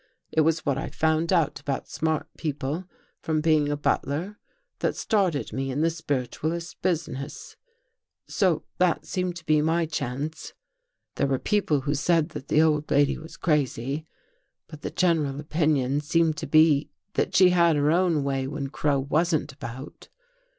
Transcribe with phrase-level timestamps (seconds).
[0.31, 2.85] It was what I found out about smart people
[3.19, 4.39] from being a butler
[4.79, 7.55] that started me in the spiritualist business.
[8.25, 10.53] So that seemed to be my chance.
[11.17, 14.07] There were people who said that the old lady was crazy,
[14.67, 18.99] but the general opinion seemed to be that she had her own way when Crow
[19.01, 20.09] wasn't about.